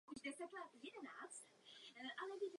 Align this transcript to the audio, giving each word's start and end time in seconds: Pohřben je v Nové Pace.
Pohřben 0.07 0.33
je 0.39 0.47
v 0.47 0.53
Nové 0.83 1.01
Pace. 1.19 2.45